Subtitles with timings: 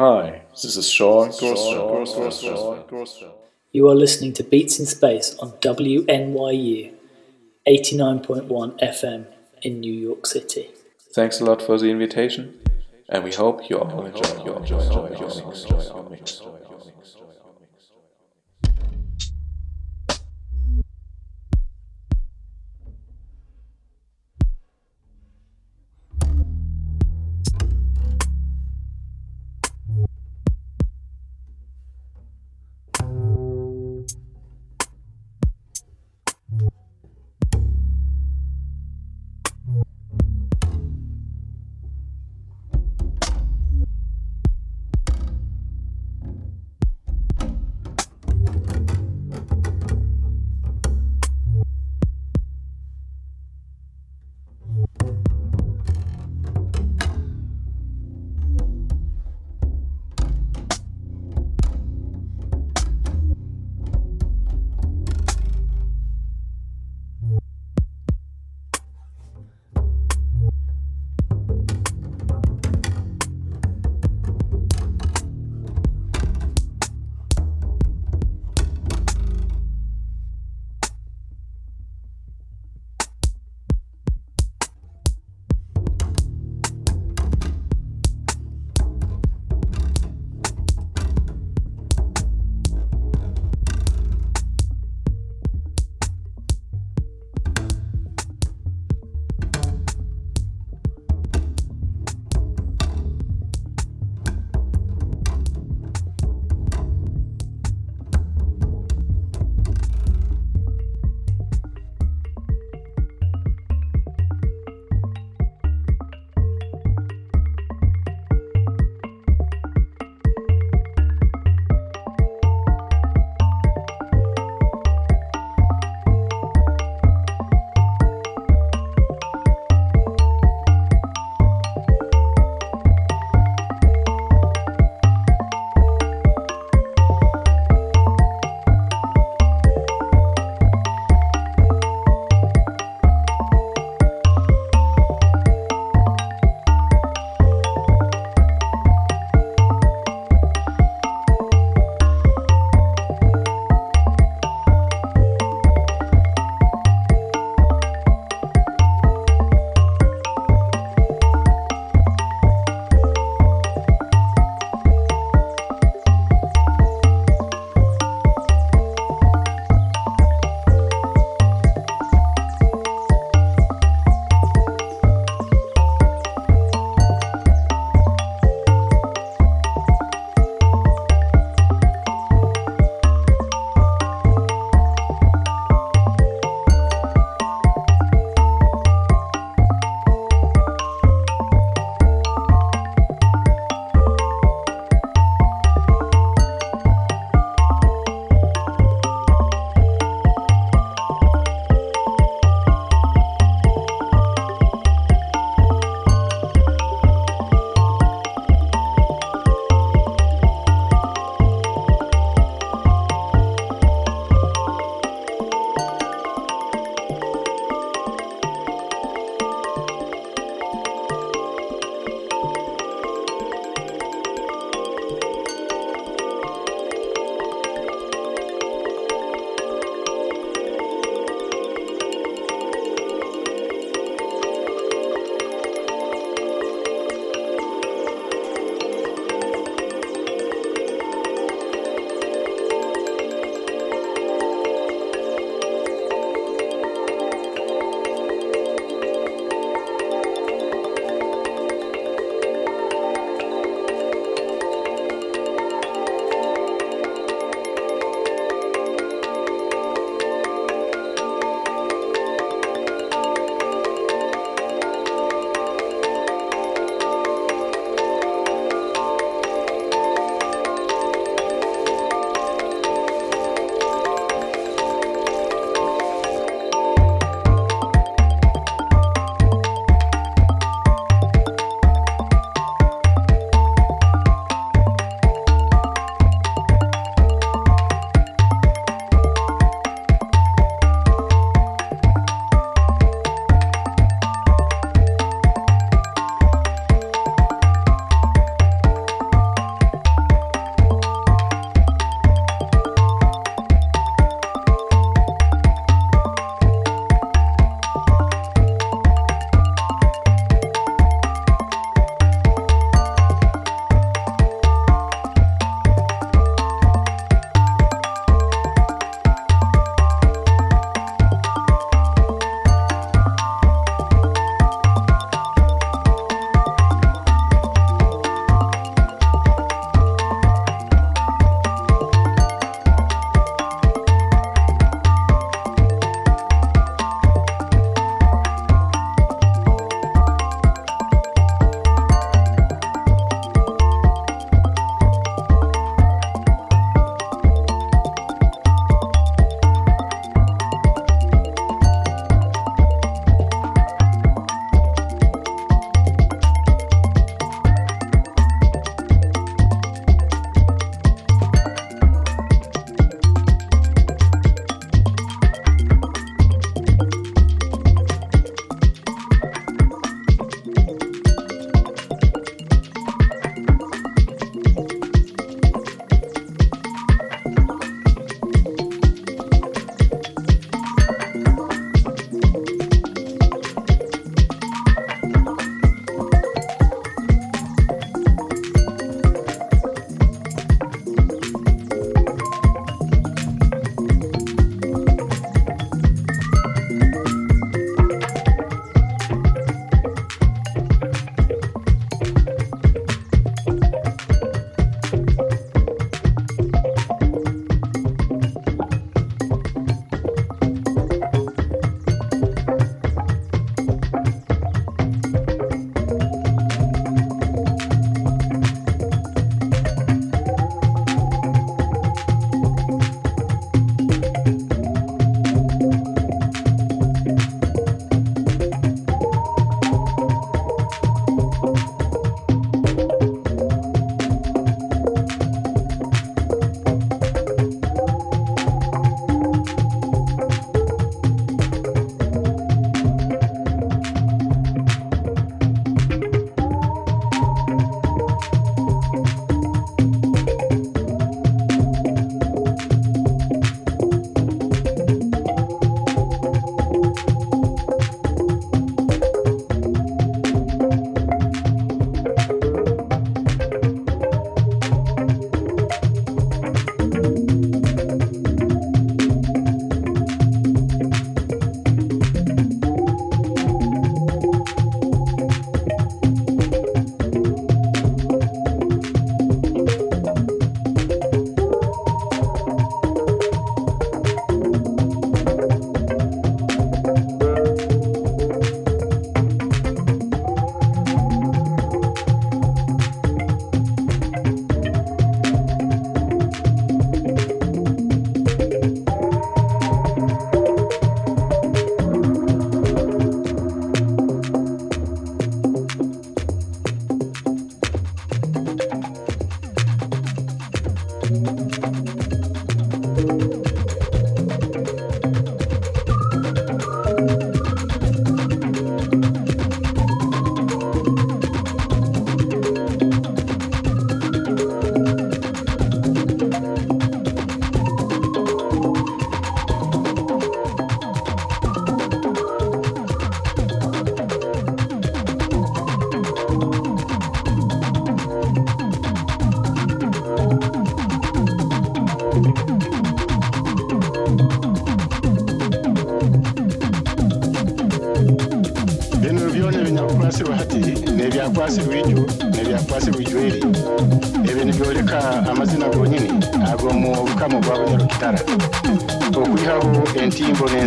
[0.00, 1.30] Hi, this is Sean
[3.70, 6.94] You are listening to Beats in Space on WNYU
[7.68, 9.26] 89.1 FM
[9.60, 10.70] in New York City.
[11.12, 12.60] Thanks a lot for the invitation,
[13.10, 14.80] and we hope you all enjoy your enjoy
[15.90, 16.40] our mix.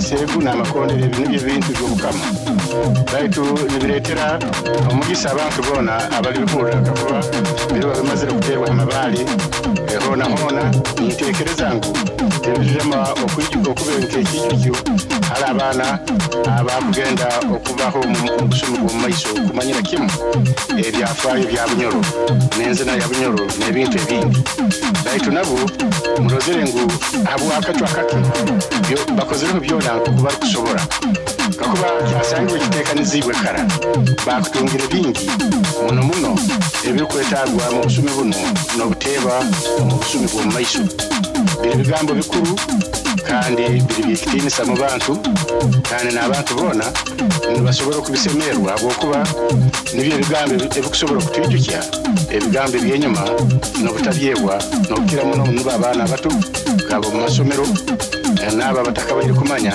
[0.03, 2.25] Entimbo n'ensegu n'amakondere ebyo nibyo bintu by'obukama.
[3.11, 3.41] Baitu
[3.71, 4.39] nibireetera
[4.91, 7.19] omugisa abantu boona abalibihurira kakuba
[7.73, 9.25] biriba bimazire kuteerwa amabaali
[10.07, 10.63] hoona hoona
[10.99, 11.91] ninteekereza ngu
[12.41, 14.73] tebirirema okwijuka okuba nk'ekijukyo
[15.29, 15.99] hari abaana
[16.59, 20.09] abakugenda okubaho mu busumi bw'omu maiso kumanyira kimu
[20.87, 22.01] ebyafaayo bya bunyoro
[22.57, 24.39] n'enzina ya bunyoro n'ebintu ebindi.
[25.05, 25.55] Baitu nabo
[26.19, 26.81] murozere ngu
[27.29, 28.15] habwakatwa kake
[28.87, 30.87] byo- bakozereho byona nkuku barikusobora
[31.59, 33.65] kakuba kyasangiwe kiteekanizibwe kara
[34.25, 35.29] bakutungire bingi
[35.87, 36.31] muno muno
[36.87, 38.37] ebirikwetagwa mu busumi buno
[38.77, 39.33] n'obuteeba
[39.81, 40.83] omu busumi bw'omu maiso
[41.61, 42.53] biri bigambo bikuru
[43.27, 45.13] kandi biri byekitiinisa mu bantu
[45.89, 46.85] kandi n'abantu boona
[47.51, 49.19] nibasobora okubisemerwa habwokuba
[49.95, 51.79] nibyo ebigambo ebi- ebikusobora okutwijukya
[52.35, 53.21] ebigambo ebyenyuma
[53.83, 54.55] n'obutabyebwa
[54.89, 56.29] n'okukira muno nibo abaana abato
[56.89, 57.65] gaba mu masomero
[58.43, 59.73] eh, n'abo abatakabaire kumanya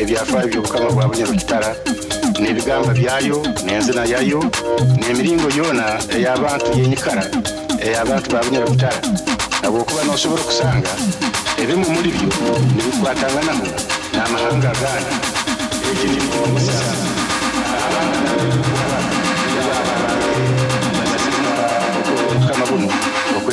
[0.00, 1.70] ebyafaayo by'obukama bwa bunyarukitara
[2.40, 4.40] n'ebigamba byayo n'enzina yayo
[5.00, 7.24] n'emiringo yoona ey'abantu yenyikara
[7.86, 8.98] ey'abantu ba bunyarukitara
[9.62, 10.92] habwokuba noosobora okusanga
[11.62, 12.28] ebimu muri byo
[12.76, 13.66] nibikwatanganaho
[14.14, 15.14] n'amahanga agandi
[15.90, 16.76] eki nibikumisa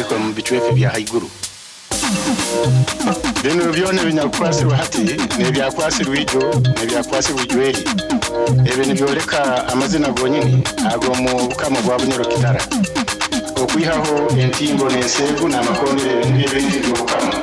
[0.03, 1.29] okwekora mu bicwefe bya haiguru
[3.43, 5.03] bino byona ebinyakwasirwa hati
[5.39, 6.41] nebyakwasirwa ijo
[6.79, 7.81] nebyakwasirwa ijweri.
[8.69, 9.39] Ebyo nibyoleka
[9.71, 12.61] amazina gonyini ago mu bukama bwa bunyoro kitara.
[13.61, 17.33] Okwihaho entimbo n'ensegu n'amakondere ebyo nibyo by'obukama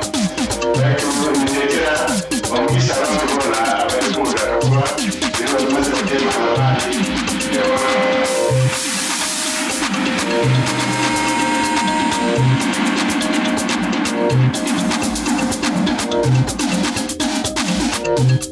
[18.29, 18.50] you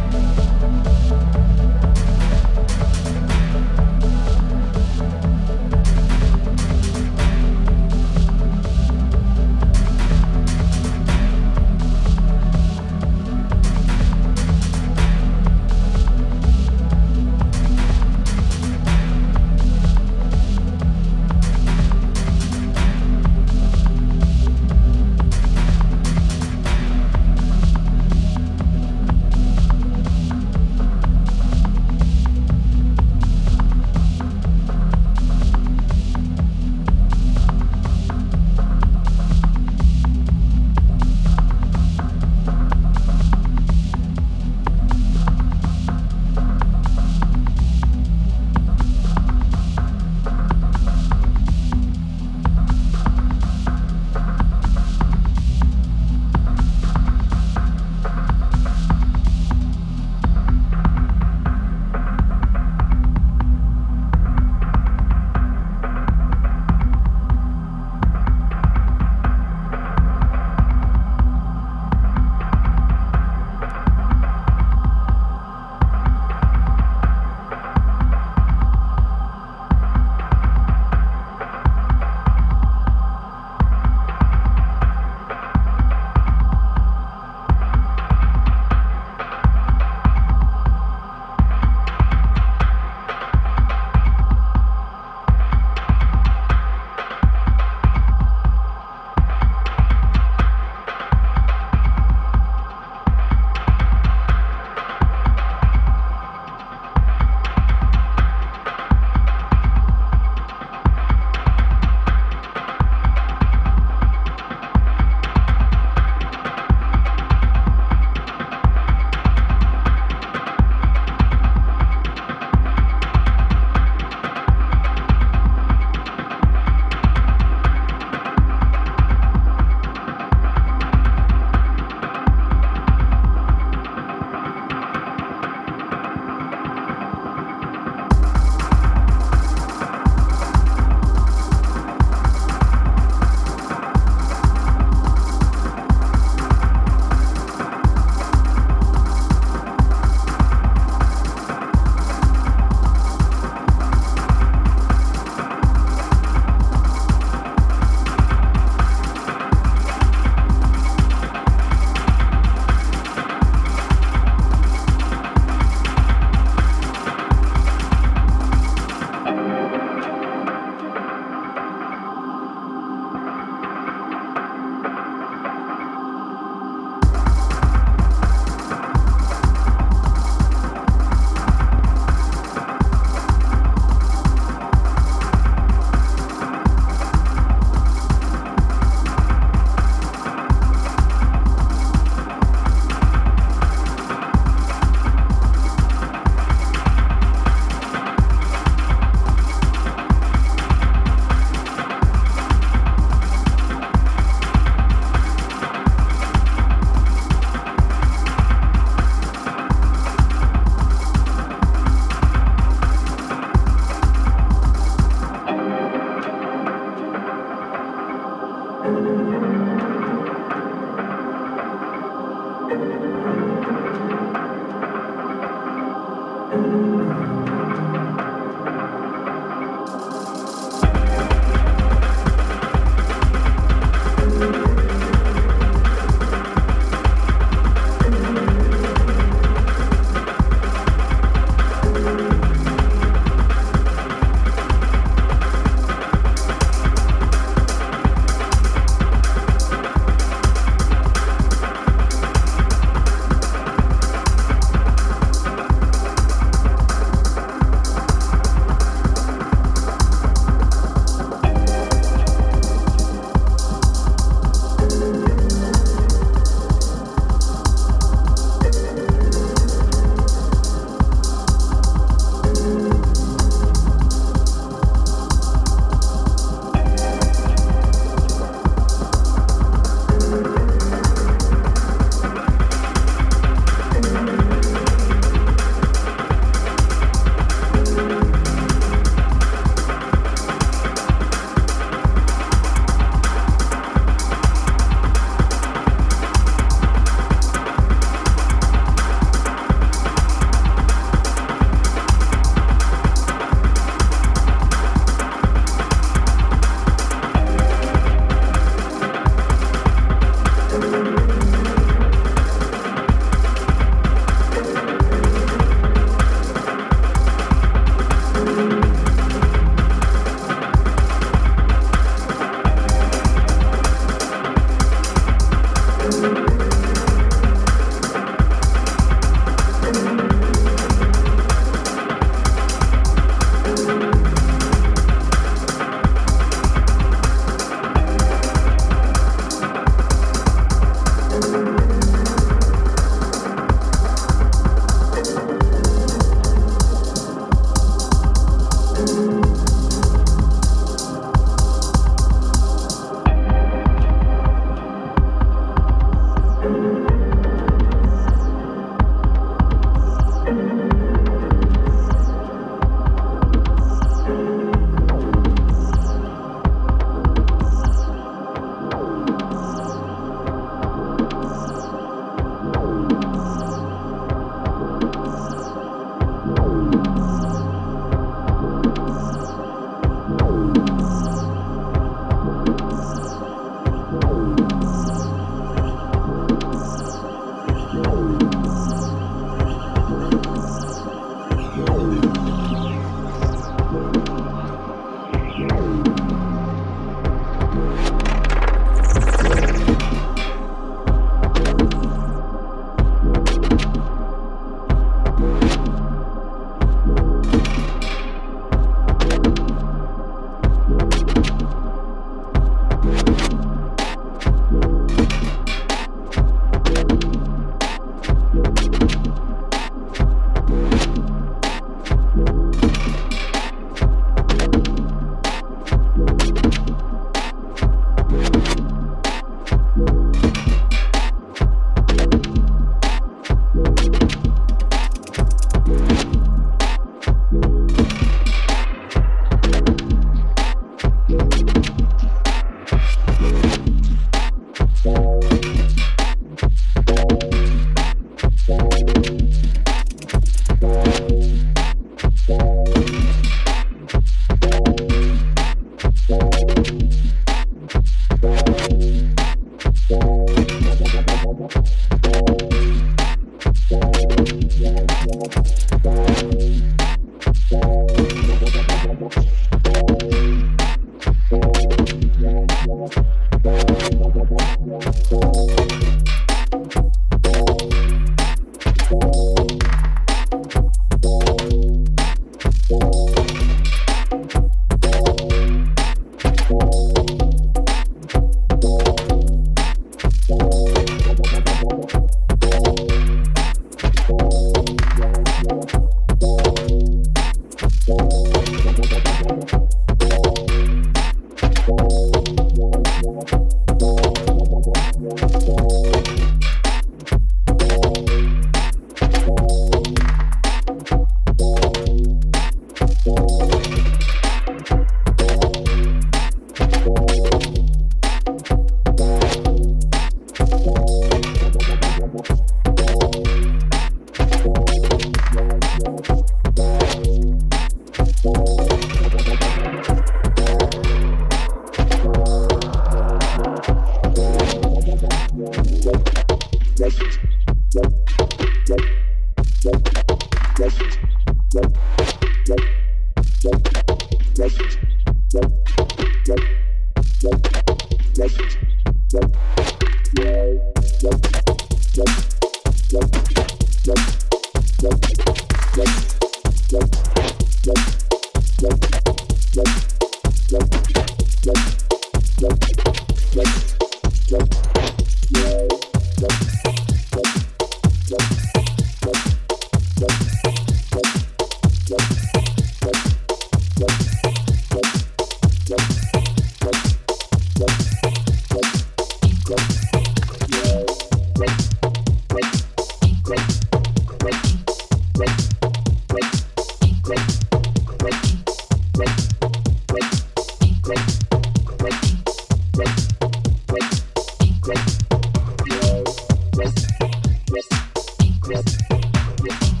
[599.63, 600.00] Thank you.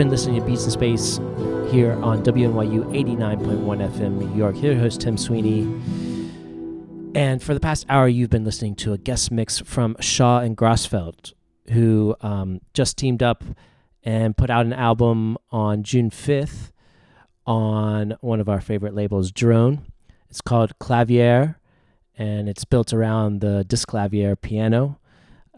[0.00, 1.18] been listening to Beats in Space
[1.70, 4.56] here on WNYU 89.1 FM New York.
[4.56, 5.64] Here, host Tim Sweeney.
[7.14, 10.56] And for the past hour, you've been listening to a guest mix from Shaw and
[10.56, 11.34] Grossfeldt,
[11.72, 13.44] who um, just teamed up
[14.02, 16.70] and put out an album on June 5th
[17.44, 19.84] on one of our favorite labels, Drone.
[20.30, 21.56] It's called Klavier,
[22.16, 24.98] and it's built around the Disklavier piano,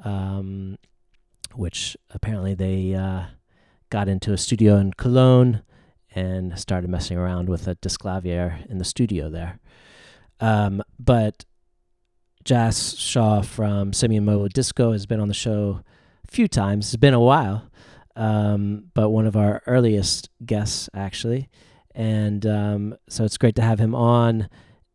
[0.05, 0.78] um,
[1.55, 2.97] which apparently they.
[2.97, 3.26] Uh,
[3.93, 5.61] got into a studio in Cologne
[6.14, 9.59] and started messing around with a Disklavier in the studio there.
[10.40, 11.45] Um, but
[12.43, 15.82] Jas Shaw from Simian Mobile Disco has been on the show
[16.26, 16.86] a few times.
[16.86, 17.70] It's been a while,
[18.16, 21.51] um, but one of our earliest guests, actually.
[21.95, 24.49] And um, so it's great to have him on.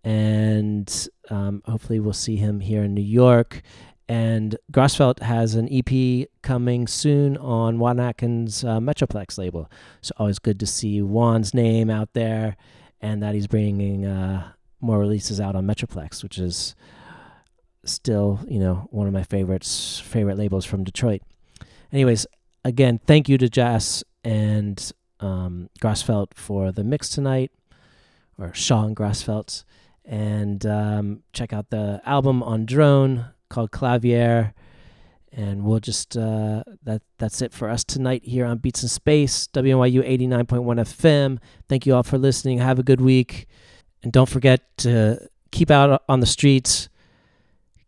[0.04, 3.62] And um, hopefully, we'll see him here in New York.
[4.10, 9.70] And Grossfeldt has an EP coming soon on Juan Atkins' uh, Metroplex label.
[10.02, 12.56] So always good to see Juan's name out there
[13.02, 16.74] and that he's bringing uh, more releases out on Metroplex, which is
[17.84, 21.22] still, you know, one of my favorites, favorite labels from Detroit.
[21.92, 22.26] Anyways,
[22.64, 25.70] again, thank you to Jas and um,
[26.36, 27.52] for the mix tonight,
[28.38, 29.64] or Sean Grossfeldt.
[30.06, 34.54] And um, check out the album on Drone called Klavier.
[35.32, 39.48] And we'll just uh, that that's it for us tonight here on Beats in Space,
[39.54, 41.38] WNYU 89.1 FM.
[41.68, 42.58] Thank you all for listening.
[42.58, 43.48] Have a good week.
[44.02, 46.90] And don't forget to keep out on the streets,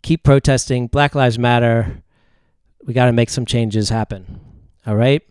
[0.01, 0.87] keep protesting.
[0.87, 2.03] Black Lives Matter.
[2.85, 4.39] We got to make some changes happen.
[4.85, 5.21] All right?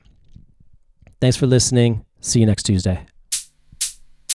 [1.20, 2.05] Thanks for listening.
[2.20, 3.07] See you next Tuesday.